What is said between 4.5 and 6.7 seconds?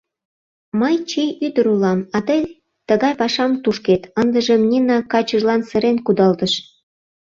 Нина качыжлан сырен кудалтыш.